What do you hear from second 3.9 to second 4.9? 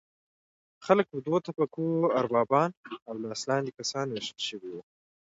ویشل شوي وو.